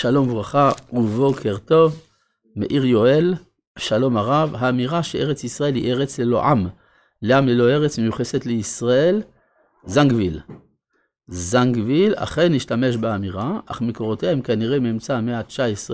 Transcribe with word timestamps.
שלום 0.00 0.30
וברכה 0.30 0.72
ובוקר 0.92 1.56
טוב, 1.56 2.02
מאיר 2.56 2.84
יואל, 2.84 3.34
שלום 3.78 4.16
הרב, 4.16 4.54
האמירה 4.54 5.02
שארץ 5.02 5.44
ישראל 5.44 5.74
היא 5.74 5.92
ארץ 5.92 6.18
ללא 6.18 6.44
עם, 6.44 6.68
לעם 7.22 7.48
ללא 7.48 7.70
ארץ 7.70 7.98
מיוחסת 7.98 8.46
לישראל, 8.46 9.22
זנגוויל. 9.84 10.40
זנגוויל 11.28 12.14
אכן 12.16 12.54
השתמש 12.54 12.96
באמירה, 12.96 13.60
אך 13.66 13.80
מקורותיה 13.80 14.30
הם 14.30 14.40
כנראה 14.40 14.80
מאמצע 14.80 15.16
המאה 15.16 15.38
ה-19, 15.38 15.90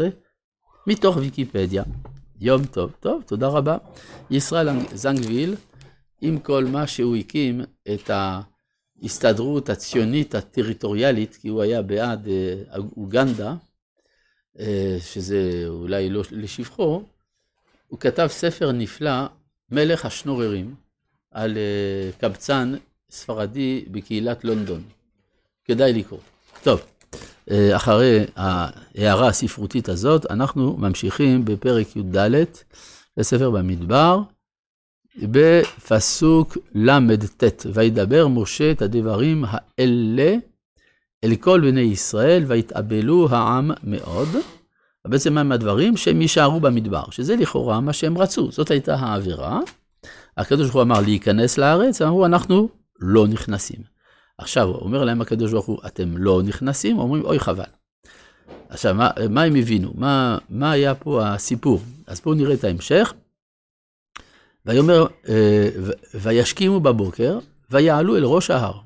מתוך 0.86 1.16
ויקיפדיה. 1.16 1.82
יום 2.40 2.64
טוב. 2.64 2.92
טוב, 3.00 3.22
תודה 3.26 3.48
רבה. 3.48 3.76
ישראל 4.30 4.68
זנגוויל, 4.94 5.54
עם 6.20 6.38
כל 6.38 6.64
מה 6.64 6.86
שהוא 6.86 7.16
הקים 7.16 7.60
את 7.94 8.10
ההסתדרות 9.02 9.68
הציונית 9.68 10.34
הטריטוריאלית, 10.34 11.38
כי 11.40 11.48
הוא 11.48 11.62
היה 11.62 11.82
בעד 11.82 12.28
אה, 12.28 12.78
אוגנדה, 12.96 13.54
שזה 15.00 15.64
אולי 15.68 16.10
לא 16.10 16.22
לשבחו, 16.30 17.02
הוא 17.88 17.98
כתב 17.98 18.26
ספר 18.30 18.72
נפלא, 18.72 19.26
מלך 19.70 20.04
השנוררים, 20.04 20.74
על 21.30 21.56
אה, 21.56 22.10
קבצן 22.18 22.74
ספרדי 23.10 23.84
בקהילת 23.90 24.44
לונדון. 24.44 24.82
כדאי 25.64 25.92
לקרוא. 25.92 26.20
טוב, 26.62 26.80
אה, 27.50 27.76
אחרי 27.76 28.24
ההערה 28.36 29.28
הספרותית 29.28 29.88
הזאת, 29.88 30.30
אנחנו 30.30 30.76
ממשיכים 30.76 31.44
בפרק 31.44 31.96
י"ד 31.96 32.44
לספר 33.16 33.50
במדבר, 33.50 34.20
בפסוק 35.22 36.58
ל"ט, 36.74 37.66
וידבר 37.74 38.28
משה 38.28 38.70
את 38.70 38.82
הדברים 38.82 39.44
האלה 39.48 40.36
אל 41.24 41.36
כל 41.36 41.60
בני 41.60 41.80
ישראל, 41.80 42.44
ויתאבלו 42.46 43.28
העם 43.30 43.70
מאוד. 43.84 44.28
בעצם 45.06 45.34
מה 45.34 45.40
הם 45.40 45.52
הדברים? 45.52 45.96
שהם 45.96 46.22
יישארו 46.22 46.60
במדבר, 46.60 47.04
שזה 47.10 47.36
לכאורה 47.36 47.80
מה 47.80 47.92
שהם 47.92 48.18
רצו, 48.18 48.52
זאת 48.52 48.70
הייתה 48.70 48.94
העבירה. 48.94 49.60
הקדוש 50.36 50.62
ברוך 50.62 50.74
הוא 50.74 50.82
אמר 50.82 51.00
להיכנס 51.00 51.58
לארץ, 51.58 52.02
אמרו 52.02 52.26
אנחנו 52.26 52.68
לא 53.00 53.26
נכנסים. 53.26 53.80
עכשיו, 54.38 54.68
אומר 54.68 55.04
להם 55.04 55.20
הקדוש 55.20 55.52
ברוך 55.52 55.66
הוא, 55.66 55.78
אתם 55.86 56.16
לא 56.16 56.42
נכנסים? 56.42 56.98
אומרים, 56.98 57.24
אוי 57.24 57.38
חבל. 57.38 57.64
עכשיו, 58.68 58.94
מה, 58.94 59.10
מה 59.30 59.42
הם 59.42 59.56
הבינו? 59.56 59.92
מה, 59.94 60.38
מה 60.50 60.70
היה 60.70 60.94
פה 60.94 61.26
הסיפור? 61.26 61.80
אז 62.06 62.20
בואו 62.20 62.34
נראה 62.34 62.54
את 62.54 62.64
ההמשך. 62.64 63.14
ויאמר, 64.66 65.06
אה, 65.28 65.68
וישכימו 66.14 66.80
בבוקר, 66.80 67.38
ויעלו 67.70 68.16
אל 68.16 68.24
ראש 68.24 68.50
ההר, 68.50 68.78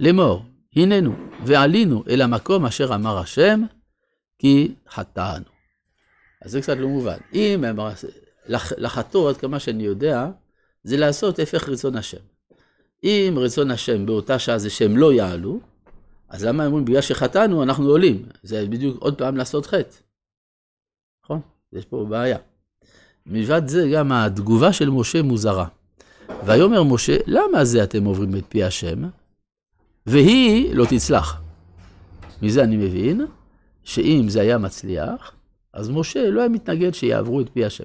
לאמור, 0.00 0.44
הננו, 0.76 1.14
ועלינו 1.44 2.04
אל 2.08 2.22
המקום 2.22 2.66
אשר 2.66 2.94
אמר 2.94 3.18
השם, 3.18 3.62
כי 4.38 4.74
חטאנו. 4.90 5.44
אז 6.42 6.50
זה 6.50 6.60
קצת 6.60 6.76
לא 6.76 6.88
מובן. 6.88 7.16
אם 7.32 7.64
לחטוא, 8.78 9.28
עד 9.28 9.36
כמה 9.36 9.58
שאני 9.58 9.82
יודע, 9.82 10.26
זה 10.84 10.96
לעשות 10.96 11.38
הפך 11.38 11.68
רצון 11.68 11.96
השם. 11.96 12.22
אם 13.04 13.34
רצון 13.36 13.70
השם 13.70 14.06
באותה 14.06 14.38
שעה 14.38 14.58
זה 14.58 14.70
שהם 14.70 14.96
לא 14.96 15.12
יעלו, 15.12 15.60
אז 16.28 16.44
למה 16.44 16.62
הם 16.62 16.66
אומרים, 16.66 16.84
בגלל 16.84 17.00
שחטאנו, 17.00 17.62
אנחנו 17.62 17.90
עולים? 17.90 18.26
זה 18.42 18.66
בדיוק 18.66 19.02
עוד 19.02 19.18
פעם 19.18 19.36
לעשות 19.36 19.66
חטא. 19.66 19.96
נכון? 21.24 21.40
יש 21.72 21.84
פה 21.84 22.06
בעיה. 22.08 22.38
מלבד 23.26 23.62
זה, 23.66 23.88
גם 23.94 24.12
התגובה 24.12 24.72
של 24.72 24.90
משה 24.90 25.22
מוזרה. 25.22 25.66
ויאמר 26.46 26.82
משה, 26.82 27.16
למה 27.26 27.64
זה 27.64 27.84
אתם 27.84 28.04
עוברים 28.04 28.36
את 28.36 28.44
פי 28.48 28.64
השם? 28.64 29.02
והיא 30.06 30.74
לא 30.74 30.86
תצלח. 30.90 31.42
מזה 32.42 32.64
אני 32.64 32.76
מבין 32.76 33.26
שאם 33.84 34.24
זה 34.28 34.40
היה 34.40 34.58
מצליח, 34.58 35.32
אז 35.72 35.90
משה 35.90 36.30
לא 36.30 36.40
היה 36.40 36.48
מתנגד 36.48 36.94
שיעברו 36.94 37.40
את 37.40 37.48
פי 37.52 37.64
השם. 37.64 37.84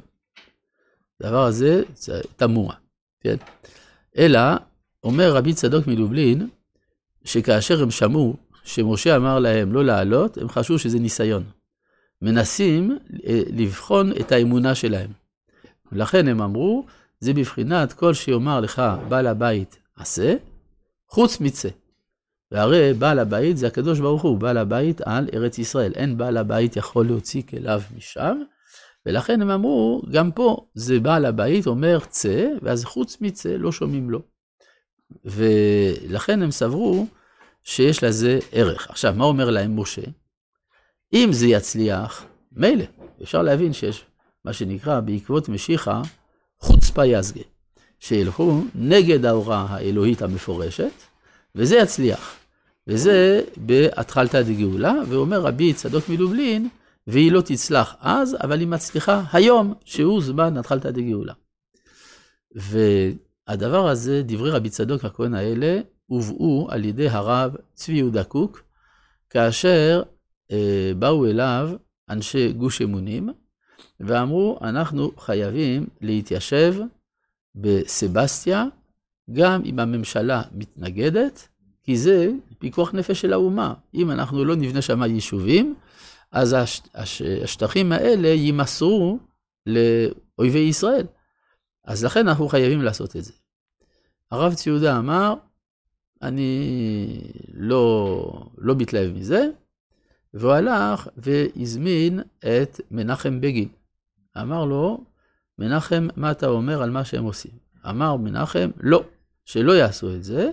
הדבר 1.21 1.45
הזה 1.45 1.83
תמוה, 2.35 2.73
כן? 3.23 3.35
אלא, 4.17 4.39
אומר 5.03 5.35
רבי 5.35 5.53
צדוק 5.53 5.87
מלובלין, 5.87 6.49
שכאשר 7.23 7.83
הם 7.83 7.91
שמעו 7.91 8.35
שמשה 8.63 9.15
אמר 9.15 9.39
להם 9.39 9.73
לא 9.73 9.85
לעלות, 9.85 10.37
הם 10.37 10.49
חשבו 10.49 10.79
שזה 10.79 10.99
ניסיון. 10.99 11.43
מנסים 12.21 12.97
אה, 13.27 13.41
לבחון 13.53 14.11
את 14.19 14.31
האמונה 14.31 14.75
שלהם. 14.75 15.11
ולכן 15.91 16.27
הם 16.27 16.41
אמרו, 16.41 16.85
זה 17.19 17.33
בבחינת 17.33 17.93
כל 17.93 18.13
שיאמר 18.13 18.59
לך 18.59 18.81
בעל 19.09 19.27
הבית 19.27 19.79
עשה, 19.95 20.35
חוץ 21.09 21.39
מצא. 21.39 21.69
והרי 22.51 22.93
בעל 22.93 23.19
הבית 23.19 23.57
זה 23.57 23.67
הקדוש 23.67 23.99
ברוך 23.99 24.21
הוא, 24.21 24.37
בעל 24.37 24.57
הבית 24.57 25.01
על 25.05 25.29
ארץ 25.33 25.59
ישראל. 25.59 25.93
אין 25.95 26.17
בעל 26.17 26.37
הבית 26.37 26.75
יכול 26.75 27.05
להוציא 27.05 27.41
כליו 27.49 27.81
משם, 27.97 28.41
ולכן 29.05 29.41
הם 29.41 29.49
אמרו, 29.49 30.01
גם 30.11 30.31
פה 30.31 30.65
זה 30.73 30.99
בעל 30.99 31.25
הבית 31.25 31.67
אומר 31.67 31.99
צא, 31.99 32.47
ואז 32.61 32.85
חוץ 32.85 33.17
מצא 33.21 33.49
לא 33.49 33.71
שומעים 33.71 34.09
לו. 34.09 34.21
ולכן 35.25 36.41
הם 36.41 36.51
סברו 36.51 37.05
שיש 37.63 38.03
לזה 38.03 38.39
ערך. 38.51 38.89
עכשיו, 38.89 39.13
מה 39.17 39.25
אומר 39.25 39.49
להם 39.49 39.79
משה? 39.79 40.01
אם 41.13 41.29
זה 41.31 41.47
יצליח, 41.47 42.25
מילא, 42.51 42.85
אפשר 43.23 43.41
להבין 43.41 43.73
שיש 43.73 44.05
מה 44.45 44.53
שנקרא 44.53 44.99
בעקבות 44.99 45.49
משיחה 45.49 46.01
חוצפה 46.59 47.05
יזגה, 47.05 47.41
שילכו 47.99 48.61
נגד 48.75 49.25
ההוראה 49.25 49.65
האלוהית 49.69 50.21
המפורשת, 50.21 50.91
וזה 51.55 51.77
יצליח. 51.77 52.40
וזה 52.91 53.41
בהתחלתא 53.57 54.41
דגאולה, 54.41 54.93
ואומר 55.07 55.39
רבי 55.41 55.73
צדוק 55.73 56.09
מלובלין, 56.09 56.69
והיא 57.07 57.31
לא 57.31 57.41
תצלח 57.41 57.95
אז, 57.99 58.37
אבל 58.43 58.59
היא 58.59 58.67
מצליחה 58.67 59.23
היום, 59.33 59.73
שהוא 59.85 60.21
זמן 60.21 60.57
התחלתא 60.57 60.91
דגאולה. 60.91 61.33
והדבר 62.55 63.87
הזה, 63.87 64.21
דברי 64.25 64.51
רבי 64.51 64.69
צדוק 64.69 65.05
הכהן 65.05 65.33
האלה, 65.33 65.79
הובאו 66.05 66.67
על 66.69 66.85
ידי 66.85 67.09
הרב 67.09 67.55
צבי 67.73 67.93
יהודה 67.93 68.23
קוק, 68.23 68.63
כאשר 69.29 70.03
אה, 70.51 70.91
באו 70.99 71.25
אליו 71.25 71.69
אנשי 72.09 72.53
גוש 72.53 72.81
אמונים, 72.81 73.29
ואמרו, 73.99 74.59
אנחנו 74.61 75.11
חייבים 75.17 75.87
להתיישב 76.01 76.75
בסבסטיה, 77.55 78.65
גם 79.31 79.61
אם 79.65 79.79
הממשלה 79.79 80.41
מתנגדת, 80.51 81.47
כי 81.83 81.97
זה 81.97 82.31
פיקוח 82.59 82.93
נפש 82.93 83.21
של 83.21 83.33
האומה. 83.33 83.73
אם 83.93 84.11
אנחנו 84.11 84.45
לא 84.45 84.55
נבנה 84.55 84.81
שם 84.81 85.03
יישובים, 85.03 85.75
אז 86.31 86.53
הש, 86.53 86.81
הש, 86.95 87.21
השטחים 87.21 87.91
האלה 87.91 88.27
יימסרו 88.27 89.19
לאויבי 89.65 90.59
ישראל. 90.59 91.05
אז 91.85 92.05
לכן 92.05 92.27
אנחנו 92.27 92.49
חייבים 92.49 92.81
לעשות 92.81 93.15
את 93.15 93.23
זה. 93.23 93.33
הרב 94.31 94.53
ציודה 94.53 94.97
אמר, 94.97 95.33
אני 96.21 97.21
לא, 97.53 98.49
לא 98.57 98.75
מתלהב 98.75 99.11
מזה, 99.11 99.47
והוא 100.33 100.53
הלך 100.53 101.07
והזמין 101.17 102.19
את 102.39 102.81
מנחם 102.91 103.41
בגין. 103.41 103.69
אמר 104.41 104.65
לו, 104.65 105.03
מנחם, 105.59 106.07
מה 106.15 106.31
אתה 106.31 106.47
אומר 106.47 106.81
על 106.81 106.89
מה 106.89 107.05
שהם 107.05 107.23
עושים? 107.23 107.51
אמר 107.89 108.15
מנחם, 108.15 108.69
לא, 108.79 109.03
שלא 109.45 109.71
יעשו 109.71 110.15
את 110.15 110.23
זה, 110.23 110.49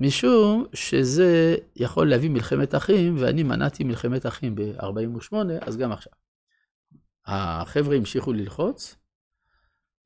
משום 0.00 0.64
שזה 0.72 1.56
יכול 1.76 2.10
להביא 2.10 2.30
מלחמת 2.30 2.74
אחים, 2.74 3.16
ואני 3.18 3.42
מנעתי 3.42 3.84
מלחמת 3.84 4.26
אחים 4.26 4.54
ב-48, 4.54 5.34
אז 5.60 5.76
גם 5.76 5.92
עכשיו. 5.92 6.12
החבר'ה 7.26 7.96
המשיכו 7.96 8.32
ללחוץ, 8.32 8.96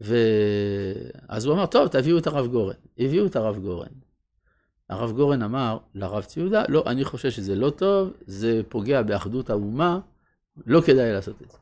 ואז 0.00 1.44
הוא 1.44 1.55
אמר, 1.55 1.66
טוב, 1.66 1.88
תביאו 1.88 2.19
את 2.19 2.27
הרב 2.27 2.47
גורן. 2.47 2.75
הביאו 2.99 3.27
את 3.27 3.37
הרב 3.37 3.59
גורן. 3.59 3.88
הרב 4.88 5.12
גורן 5.12 5.43
אמר 5.43 5.78
לרב 5.94 6.25
ציודה, 6.25 6.62
לא, 6.69 6.84
אני 6.87 7.05
חושב 7.05 7.31
שזה 7.31 7.55
לא 7.55 7.71
טוב, 7.71 8.12
זה 8.26 8.61
פוגע 8.69 9.03
באחדות 9.03 9.50
האומה, 9.50 9.99
לא 10.67 10.81
כדאי 10.81 11.12
לעשות 11.12 11.43
את 11.43 11.50
זה. 11.50 11.58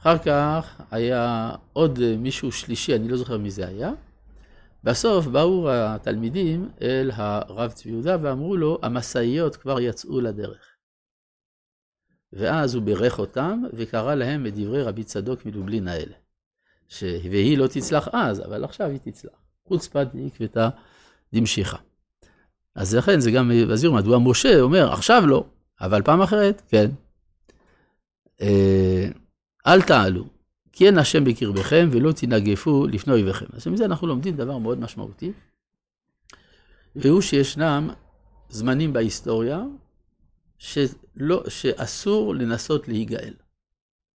אחר 0.00 0.18
כך 0.18 0.80
היה 0.90 1.50
עוד 1.72 2.16
מישהו 2.16 2.52
שלישי, 2.52 2.94
אני 2.94 3.08
לא 3.08 3.16
זוכר 3.16 3.38
מי 3.38 3.50
זה 3.50 3.66
היה, 3.68 3.92
בסוף 4.86 5.26
באו 5.26 5.70
התלמידים 5.70 6.70
אל 6.82 7.10
הרב 7.14 7.72
צבי 7.72 7.90
יהודה 7.90 8.16
ואמרו 8.20 8.56
לו, 8.56 8.78
המשאיות 8.82 9.56
כבר 9.56 9.80
יצאו 9.80 10.20
לדרך. 10.20 10.76
ואז 12.32 12.74
הוא 12.74 12.82
בירך 12.82 13.18
אותם 13.18 13.62
וקרא 13.72 14.14
להם 14.14 14.46
את 14.46 14.54
דברי 14.54 14.82
רבי 14.82 15.04
צדוק 15.04 15.46
מלובלין 15.46 15.88
האלה. 15.88 16.14
ש... 16.88 17.02
והיא 17.02 17.58
לא 17.58 17.66
תצלח 17.66 18.08
אז, 18.12 18.40
אבל 18.40 18.64
עכשיו 18.64 18.86
היא 18.86 18.98
תצלח. 18.98 19.32
חוצפה 19.68 20.04
דעקבתא 20.04 20.68
דמשיחא. 21.34 21.78
אז 22.74 22.94
לכן 22.94 23.20
זה 23.20 23.30
גם 23.30 23.50
מזהיר 23.68 23.92
מדוע 23.92 24.18
משה 24.18 24.60
אומר, 24.60 24.92
עכשיו 24.92 25.22
לא, 25.26 25.44
אבל 25.80 26.02
פעם 26.02 26.22
אחרת, 26.22 26.62
כן. 26.68 26.90
אה, 28.40 29.08
אל 29.66 29.82
תעלו, 29.82 30.24
כי 30.76 30.86
אין 30.86 30.98
השם 30.98 31.24
בקרבכם 31.24 31.88
ולא 31.92 32.12
תנגפו 32.12 32.86
לפני 32.86 33.12
אויביכם. 33.12 33.46
אז 33.52 33.66
מזה 33.66 33.84
אנחנו 33.84 34.06
לומדים 34.06 34.36
דבר 34.36 34.58
מאוד 34.58 34.80
משמעותי, 34.80 35.32
והוא 36.96 37.20
שישנם 37.20 37.90
זמנים 38.48 38.92
בהיסטוריה 38.92 39.62
שלא, 40.58 41.44
שאסור 41.48 42.34
לנסות 42.34 42.88
להיגאל. 42.88 43.34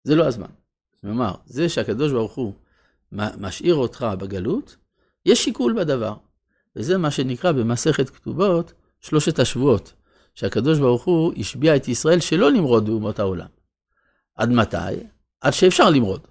זה 0.05 0.15
לא 0.15 0.27
הזמן. 0.27 0.47
כלומר, 1.01 1.35
זה 1.47 1.69
שהקדוש 1.69 2.12
ברוך 2.12 2.35
הוא 2.35 2.53
משאיר 3.12 3.75
אותך 3.75 4.07
בגלות, 4.19 4.77
יש 5.27 5.45
שיקול 5.45 5.81
בדבר. 5.81 6.15
וזה 6.77 6.99
מה 6.99 7.11
שנקרא 7.11 7.53
במסכת 7.53 8.11
כתובות 8.11 8.73
שלושת 9.01 9.39
השבועות, 9.39 9.93
שהקדוש 10.35 10.79
ברוך 10.79 11.05
הוא 11.05 11.33
השביע 11.37 11.77
את 11.77 11.89
ישראל 11.89 12.21
שלא 12.21 12.53
למרוד 12.53 12.87
באומות 12.87 13.19
העולם. 13.19 13.49
עד 14.35 14.51
מתי? 14.51 14.77
עד 15.41 15.53
שאפשר 15.53 15.91
למרוד. 15.91 16.27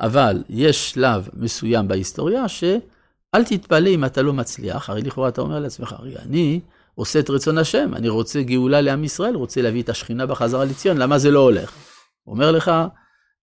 אבל 0.00 0.42
יש 0.48 0.90
שלב 0.90 1.28
מסוים 1.32 1.88
בהיסטוריה 1.88 2.48
שאל 2.48 3.44
תתפלא 3.48 3.88
אם 3.88 4.04
אתה 4.04 4.22
לא 4.22 4.32
מצליח, 4.32 4.90
הרי 4.90 5.02
לכאורה 5.02 5.28
אתה 5.28 5.40
אומר 5.40 5.58
לעצמך, 5.58 5.94
רגע, 6.00 6.20
אני 6.22 6.60
עושה 6.94 7.18
את 7.18 7.30
רצון 7.30 7.58
השם, 7.58 7.94
אני 7.94 8.08
רוצה 8.08 8.42
גאולה 8.42 8.80
לעם 8.80 9.04
ישראל, 9.04 9.34
רוצה 9.34 9.62
להביא 9.62 9.82
את 9.82 9.88
השכינה 9.88 10.26
בחזרה 10.26 10.64
לציון, 10.64 10.96
למה 10.96 11.18
זה 11.18 11.30
לא 11.30 11.40
הולך? 11.40 11.72
אומר 12.26 12.52
לך, 12.52 12.70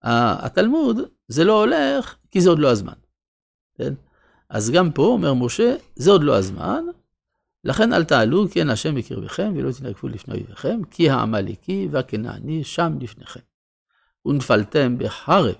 התלמוד, 0.03 0.97
זה 1.27 1.43
לא 1.43 1.63
הולך, 1.63 2.15
כי 2.31 2.41
זה 2.41 2.49
עוד 2.49 2.59
לא 2.59 2.71
הזמן. 2.71 2.93
כן? 3.77 3.93
אז 4.49 4.71
גם 4.71 4.91
פה 4.91 5.05
אומר 5.05 5.33
משה, 5.33 5.75
זה 5.95 6.11
עוד 6.11 6.23
לא 6.23 6.35
הזמן, 6.35 6.85
לכן 7.63 7.93
אל 7.93 8.03
תעלו, 8.03 8.45
אין 8.55 8.69
השם 8.69 8.95
בקרבכם, 8.95 9.53
ולא 9.55 9.71
תנגפו 9.71 10.07
לפני 10.07 10.33
אויביכם, 10.33 10.79
כי 10.91 11.09
העמלקי 11.09 11.87
והכנעני 11.91 12.63
שם 12.63 12.97
לפניכם. 13.01 13.39
ונפלתם 14.25 14.97
בחרב, 14.97 15.55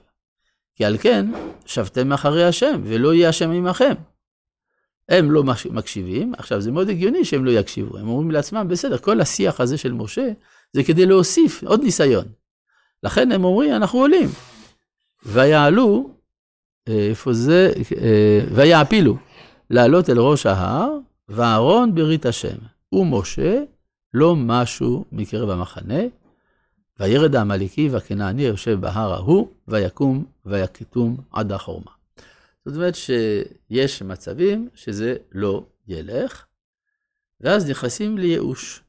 כי 0.78 0.86
על 0.86 0.98
כן 0.98 1.26
שבתם 1.66 2.14
אחרי 2.14 2.44
השם, 2.44 2.82
ולא 2.84 3.14
יהיה 3.14 3.30
השם 3.30 3.52
עמכם. 3.52 3.94
הם 5.10 5.32
לא 5.32 5.44
מקשיבים, 5.72 6.34
עכשיו 6.38 6.62
זה 6.62 6.72
מאוד 6.72 6.90
הגיוני 6.90 7.26
שהם 7.26 7.46
לא 7.46 7.52
יקשיבו, 7.52 7.98
הם 7.98 8.08
אומרים 8.08 8.32
לעצמם, 8.32 8.68
בסדר, 8.70 8.98
כל 8.98 9.22
השיח 9.22 9.60
הזה 9.60 9.78
של 9.78 9.94
משה, 9.94 10.30
זה 10.74 10.84
כדי 10.84 11.06
להוסיף 11.06 11.64
עוד 11.64 11.84
ניסיון. 11.84 12.26
לכן 13.04 13.32
הם 13.32 13.44
אומרים, 13.44 13.74
אנחנו 13.74 14.00
עולים. 14.00 14.30
ויעלו, 15.26 16.10
איפה 16.88 17.34
זה? 17.34 17.74
אה, 18.02 18.40
ויעפילו, 18.56 19.18
לעלות 19.70 20.10
אל 20.10 20.20
ראש 20.20 20.46
ההר, 20.46 20.98
ואהרון 21.30 21.96
ברית 21.96 22.26
השם. 22.26 22.58
ומשה 22.92 23.64
לא 24.14 24.36
משהו 24.36 25.06
מקרב 25.12 25.50
המחנה, 25.50 26.00
וירד 27.00 27.36
העמלקי 27.36 27.90
והכנעני 27.90 28.44
יושב 28.44 28.78
בהר 28.82 29.14
ההוא, 29.14 29.48
ויקום 29.68 30.26
ויקטום 30.46 31.18
עד 31.32 31.52
החורמה. 31.52 31.92
זאת 32.66 32.76
אומרת 32.76 32.96
שיש 32.96 34.02
מצבים 34.02 34.70
שזה 34.76 35.16
לא 35.32 35.66
ילך, 35.88 36.46
ואז 37.42 37.70
נכנסים 37.70 38.18
לייאוש. 38.18 38.84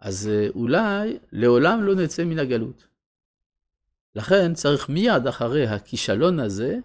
אז 0.00 0.30
אה, 0.32 0.48
אולי 0.54 1.18
לעולם 1.32 1.82
לא 1.82 1.94
נצא 1.94 2.24
מן 2.24 2.38
הגלות. 2.38 2.86
לכן 4.14 4.54
צריך 4.54 4.88
מיד 4.88 5.26
אחרי 5.26 5.66
הכישלון 5.66 6.40
הזה, 6.40 6.76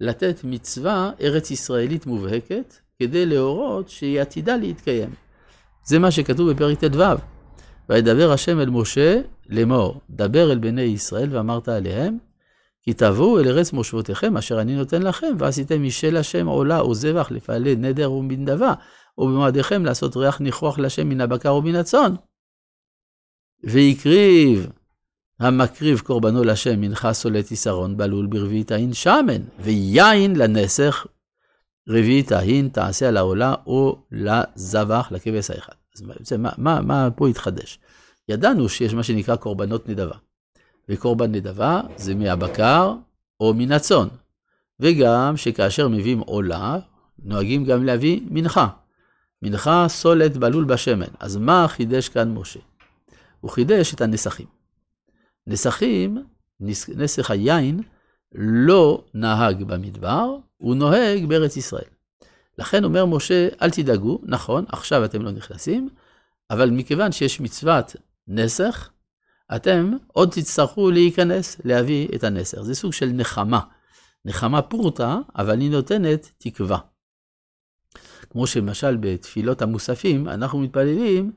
לתת 0.00 0.44
מצווה 0.44 1.10
ארץ 1.20 1.50
ישראלית 1.50 2.06
מובהקת, 2.06 2.74
כדי 2.98 3.26
להורות 3.26 3.88
שהיא 3.88 4.20
עתידה 4.20 4.56
להתקיים. 4.56 5.14
זה 5.84 5.98
מה 5.98 6.10
שכתוב 6.10 6.50
בפרק 6.50 6.84
ט"ו. 6.84 7.35
וידבר 7.88 8.32
השם 8.32 8.60
אל 8.60 8.70
משה 8.70 9.20
לאמור, 9.48 10.00
דבר 10.10 10.52
אל 10.52 10.58
בני 10.58 10.82
ישראל 10.82 11.36
ואמרת 11.36 11.68
עליהם, 11.68 12.18
כי 12.82 12.92
תבואו 12.92 13.40
אל 13.40 13.48
ארץ 13.48 13.72
מושבותיכם 13.72 14.36
אשר 14.36 14.60
אני 14.60 14.76
נותן 14.76 15.02
לכם, 15.02 15.36
ועשיתם 15.38 15.82
משל 15.82 16.16
השם 16.16 16.46
עולה 16.46 16.80
או 16.80 16.94
זבח 16.94 17.30
לפעלי 17.30 17.76
נדר 17.76 18.12
ומנדבה, 18.12 18.74
ובמועדיכם 19.18 19.84
לעשות 19.84 20.16
ריח 20.16 20.40
ניחוח 20.40 20.78
לשם 20.78 21.08
מן 21.08 21.20
הבקר 21.20 21.54
ומן 21.54 21.74
הצאן. 21.74 22.14
והקריב 23.64 24.68
המקריב 25.40 26.00
קורבנו 26.00 26.44
לשם 26.44 26.80
מנחה 26.80 27.12
סולט 27.12 27.50
יסרון 27.50 27.96
בלול 27.96 28.26
ברביעית 28.26 28.72
ההין 28.72 28.92
שמן, 28.92 29.42
ויין 29.58 30.36
לנסך 30.36 31.06
רביעית 31.88 32.32
ההין 32.32 32.68
תעשה 32.68 33.08
על 33.08 33.16
העולה 33.16 33.54
או 33.66 34.02
לזבח, 34.12 35.08
לכבש 35.10 35.50
האחד. 35.50 35.85
אז 35.96 36.02
בעצם, 36.02 36.42
מה, 36.42 36.50
מה, 36.58 36.80
מה 36.80 37.08
פה 37.16 37.28
התחדש? 37.28 37.78
ידענו 38.28 38.68
שיש 38.68 38.94
מה 38.94 39.02
שנקרא 39.02 39.36
קורבנות 39.36 39.88
נדבה. 39.88 40.16
וקורבן 40.88 41.32
נדבה 41.32 41.80
זה 41.96 42.14
מהבקר 42.14 42.94
או 43.40 43.54
מן 43.54 43.72
הצאן. 43.72 44.08
וגם 44.80 45.36
שכאשר 45.36 45.88
מביאים 45.88 46.18
עולה, 46.18 46.78
נוהגים 47.18 47.64
גם 47.64 47.84
להביא 47.84 48.20
מנחה. 48.30 48.68
מנחה 49.42 49.86
סולת 49.88 50.36
בלול 50.36 50.64
בשמן. 50.64 51.06
אז 51.20 51.36
מה 51.36 51.68
חידש 51.68 52.08
כאן 52.08 52.34
משה? 52.34 52.60
הוא 53.40 53.50
חידש 53.50 53.94
את 53.94 54.00
הנסכים. 54.00 54.46
נסכים, 55.46 56.24
נסך 56.96 57.30
היין, 57.30 57.80
לא 58.34 59.04
נהג 59.14 59.62
במדבר, 59.62 60.36
הוא 60.56 60.74
נוהג 60.74 61.26
בארץ 61.26 61.56
ישראל. 61.56 61.95
לכן 62.58 62.84
אומר 62.84 63.06
משה, 63.06 63.48
אל 63.62 63.70
תדאגו, 63.70 64.20
נכון, 64.22 64.64
עכשיו 64.68 65.04
אתם 65.04 65.22
לא 65.22 65.30
נכנסים, 65.30 65.88
אבל 66.50 66.70
מכיוון 66.70 67.12
שיש 67.12 67.40
מצוות 67.40 67.96
נסך, 68.28 68.90
אתם 69.56 69.92
עוד 70.06 70.30
תצטרכו 70.30 70.90
להיכנס, 70.90 71.60
להביא 71.64 72.08
את 72.14 72.24
הנסך. 72.24 72.62
זה 72.62 72.74
סוג 72.74 72.92
של 72.92 73.06
נחמה. 73.06 73.60
נחמה 74.24 74.62
פורתא, 74.62 75.16
אבל 75.36 75.60
היא 75.60 75.70
נותנת 75.70 76.30
תקווה. 76.38 76.78
כמו 78.30 78.46
שלמשל 78.46 78.96
בתפילות 78.96 79.62
המוספים, 79.62 80.28
אנחנו 80.28 80.58
מתפללים 80.58 81.32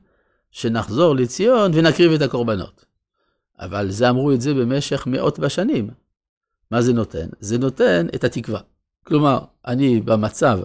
שנחזור 0.50 1.16
לציון 1.16 1.70
ונקריב 1.74 2.12
את 2.12 2.22
הקורבנות. 2.22 2.84
אבל 3.60 3.90
זה 3.90 4.10
אמרו 4.10 4.32
את 4.32 4.40
זה 4.40 4.54
במשך 4.54 5.06
מאות 5.06 5.38
בשנים. 5.38 5.90
מה 6.70 6.82
זה 6.82 6.92
נותן? 6.92 7.28
זה 7.40 7.58
נותן 7.58 8.06
את 8.14 8.24
התקווה. 8.24 8.60
כלומר, 9.04 9.44
אני 9.66 10.00
במצב 10.00 10.60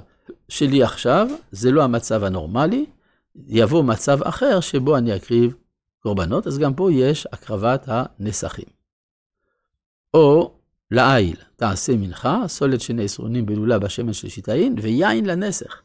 שלי 0.49 0.83
עכשיו, 0.83 1.27
זה 1.51 1.71
לא 1.71 1.83
המצב 1.83 2.23
הנורמלי, 2.23 2.85
יבוא 3.35 3.83
מצב 3.83 4.23
אחר 4.23 4.59
שבו 4.59 4.97
אני 4.97 5.15
אקריב 5.15 5.55
קורבנות, 5.99 6.47
אז 6.47 6.57
גם 6.57 6.73
פה 6.73 6.91
יש 6.91 7.27
הקרבת 7.31 7.85
הנסכים. 7.87 8.65
או 10.13 10.53
לעיל, 10.91 11.35
תעשה 11.55 11.95
מנחה, 11.95 12.43
סולת 12.47 12.81
שני 12.81 13.03
עשרונים 13.03 13.45
בלולה 13.45 13.79
בשמן 13.79 14.13
של 14.13 14.29
שיטאין, 14.29 14.75
ויין 14.81 15.25
לנסך. 15.25 15.81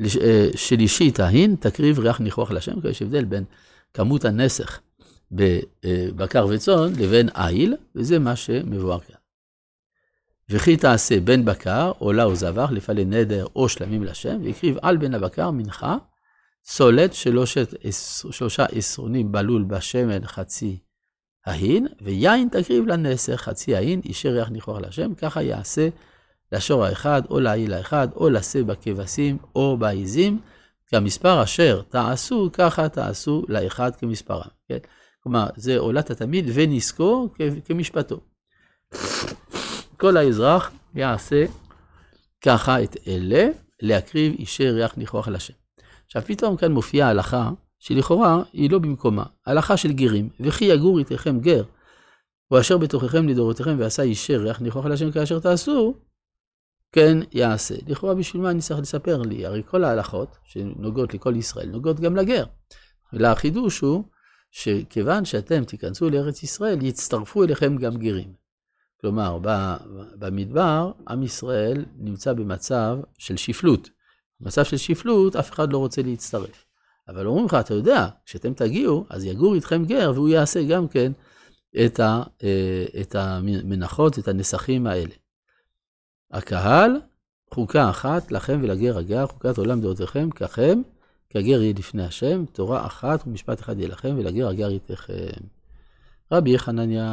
אה, 0.00 0.48
שלישית 0.56 1.20
ההין, 1.20 1.56
תקריב 1.60 1.98
ריח 1.98 2.20
ניחוח 2.20 2.50
לשם, 2.50 2.80
כי 2.80 2.88
יש 2.88 3.02
הבדל 3.02 3.24
בין 3.24 3.44
כמות 3.94 4.24
הנסך 4.24 4.80
בבקר 5.32 6.46
וצאן 6.50 6.92
לבין 6.98 7.28
עיל, 7.34 7.76
וזה 7.96 8.18
מה 8.18 8.36
שמבואר 8.36 9.00
כאן. 9.00 9.21
וכי 10.50 10.76
תעשה 10.76 11.20
בן 11.20 11.44
בקר, 11.44 11.92
עולה 11.98 12.24
או 12.24 12.34
זבח, 12.34 12.70
לפעלי 12.70 13.04
נדר 13.04 13.46
או 13.56 13.68
שלמים 13.68 14.02
לשם, 14.04 14.40
והקריב 14.44 14.76
על 14.82 14.96
בן 14.96 15.14
הבקר 15.14 15.50
מנחה, 15.50 15.96
סולת 16.64 17.14
שלושת, 17.14 17.74
שלושה 18.30 18.64
עשרונים 18.64 19.32
בלול 19.32 19.62
בשמן 19.62 20.26
חצי 20.26 20.78
ההין, 21.46 21.86
ויין 22.02 22.48
תקריב 22.48 22.86
לנסר 22.86 23.36
חצי 23.36 23.76
ההין, 23.76 24.00
אישר 24.04 24.28
ריח 24.28 24.48
ניחוח 24.48 24.78
לשם, 24.78 25.14
ככה 25.14 25.42
יעשה 25.42 25.88
לשור 26.52 26.84
האחד, 26.84 27.22
או 27.30 27.40
לעיל 27.40 27.74
האחד, 27.74 28.08
או 28.16 28.30
לשא 28.30 28.62
בכבשים, 28.62 29.38
או 29.54 29.76
בעיזים, 29.76 30.40
כמספר 30.86 31.42
אשר 31.42 31.82
תעשו, 31.88 32.50
ככה 32.52 32.88
תעשו 32.88 33.44
לאחד 33.48 33.96
כמספרם. 33.96 34.48
כן? 34.68 34.78
כלומר, 35.22 35.46
זה 35.56 35.78
עולת 35.78 36.10
התמיד 36.10 36.44
ונזכור 36.54 37.28
כמשפטו. 37.64 38.20
כל 40.02 40.16
האזרח 40.16 40.70
יעשה 40.94 41.44
ככה 42.44 42.82
את 42.82 42.96
אלה, 43.06 43.48
להקריב 43.82 44.34
אישי 44.38 44.70
ריח 44.70 44.96
ניחוח 44.96 45.28
לשם. 45.28 45.54
עכשיו, 46.06 46.22
פתאום 46.26 46.56
כאן 46.56 46.72
מופיעה 46.72 47.08
הלכה 47.08 47.50
שלכאורה 47.78 48.42
היא 48.52 48.70
לא 48.70 48.78
במקומה, 48.78 49.24
הלכה 49.46 49.76
של 49.76 49.92
גרים, 49.92 50.28
וכי 50.40 50.64
יגור 50.64 50.98
איתכם 50.98 51.40
גר, 51.40 51.64
או 52.50 52.60
אשר 52.60 52.78
בתוככם 52.78 53.28
לדורותיכם 53.28 53.76
ועשה 53.78 54.02
אישר 54.02 54.40
ריח 54.40 54.60
ניחוח 54.60 54.86
לשם 54.86 55.10
כאשר 55.10 55.38
תעשו, 55.38 55.94
כן 56.92 57.18
יעשה. 57.32 57.74
לכאורה 57.86 58.14
בשביל 58.14 58.42
מה 58.42 58.50
אני 58.50 58.60
צריך 58.60 58.80
לספר 58.80 59.22
לי? 59.22 59.46
הרי 59.46 59.62
כל 59.66 59.84
ההלכות 59.84 60.36
שנוגעות 60.44 61.14
לכל 61.14 61.36
ישראל 61.36 61.68
נוגעות 61.68 62.00
גם 62.00 62.16
לגר. 62.16 62.44
והחידוש 63.12 63.80
הוא 63.80 64.04
שכיוון 64.50 65.24
שאתם 65.24 65.64
תיכנסו 65.64 66.10
לארץ 66.10 66.42
ישראל, 66.42 66.82
יצטרפו 66.82 67.44
אליכם 67.44 67.76
גם 67.76 67.96
גרים. 67.96 68.41
כלומר, 69.02 69.38
במדבר, 70.18 70.92
עם 71.08 71.22
ישראל 71.22 71.84
נמצא 71.98 72.32
במצב 72.32 72.98
של 73.18 73.36
שפלות. 73.36 73.90
במצב 74.40 74.64
של 74.64 74.76
שפלות, 74.76 75.36
אף 75.36 75.50
אחד 75.52 75.72
לא 75.72 75.78
רוצה 75.78 76.02
להצטרף. 76.02 76.64
אבל 77.08 77.26
אומרים 77.26 77.46
לך, 77.46 77.54
אתה 77.54 77.74
יודע, 77.74 78.08
כשאתם 78.26 78.54
תגיעו, 78.54 79.06
אז 79.10 79.24
יגור 79.24 79.54
איתכם 79.54 79.84
גר, 79.84 80.12
והוא 80.14 80.28
יעשה 80.28 80.62
גם 80.64 80.88
כן 80.88 81.12
את, 81.84 82.00
ה, 82.00 82.22
אה, 82.42 82.84
את 83.00 83.14
המנחות, 83.14 84.18
את 84.18 84.28
הנסכים 84.28 84.86
האלה. 84.86 85.14
הקהל, 86.30 86.96
חוקה 87.54 87.90
אחת 87.90 88.32
לכם 88.32 88.60
ולגר 88.62 88.98
הגר, 88.98 89.26
חוקת 89.26 89.58
עולם 89.58 89.80
דעותיכם, 89.80 90.30
ככם, 90.30 90.82
כי 91.30 91.38
הגר 91.38 91.62
יהיה 91.62 91.74
לפני 91.78 92.04
השם, 92.04 92.44
תורה 92.52 92.86
אחת 92.86 93.26
ומשפט 93.26 93.60
אחד 93.60 93.78
יהיה 93.78 93.88
לכם, 93.88 94.14
ולגר 94.18 94.48
הגר 94.48 94.68
איתכם. 94.68 95.42
רבי 96.32 96.58
חנניה 96.58 97.10